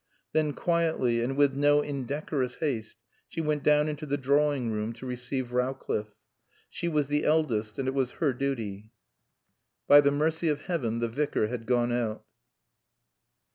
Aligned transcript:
Then, 0.33 0.53
quietly, 0.53 1.21
and 1.21 1.37
with 1.37 1.53
no 1.53 1.81
indecorous 1.83 2.55
haste, 2.55 2.97
she 3.29 3.39
went 3.39 3.61
down 3.61 3.87
into 3.87 4.07
the 4.07 4.17
drawing 4.17 4.71
room 4.71 4.93
to 4.93 5.05
receive 5.05 5.51
Rowcliffe. 5.51 6.15
She 6.71 6.87
was 6.87 7.07
the 7.07 7.23
eldest 7.23 7.77
and 7.77 7.87
it 7.87 7.93
was 7.93 8.13
her 8.13 8.33
duty. 8.33 8.93
By 9.87 10.01
the 10.01 10.09
mercy 10.09 10.49
of 10.49 10.61
Heaven 10.61 11.01
the 11.01 11.07
Vicar 11.07 11.49
had 11.49 11.67
gone 11.67 11.91
out. 11.91 12.25